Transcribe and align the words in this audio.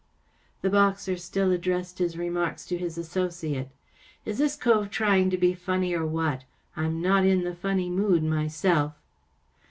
The 0.63 0.69
boxer 0.71 1.15
still 1.15 1.51
addressed 1.51 1.99
his 1.99 2.17
remarks 2.17 2.65
to 2.65 2.75
his 2.79 2.97
associate." 2.97 3.69
Is 4.25 4.39
this 4.39 4.55
cove 4.55 4.89
trying 4.89 5.29
to 5.29 5.37
be 5.37 5.53
funny, 5.53 5.93
or 5.93 6.07
what? 6.07 6.43
I'm 6.75 7.03
not 7.03 7.23
in 7.23 7.43
the 7.43 7.53
funny 7.53 7.87
mood 7.91 8.23
myself." 8.23 8.93